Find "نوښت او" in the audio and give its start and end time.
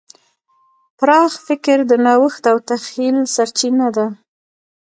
2.05-2.57